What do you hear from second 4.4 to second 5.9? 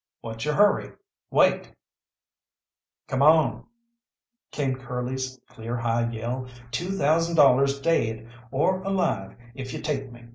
came Curly's clear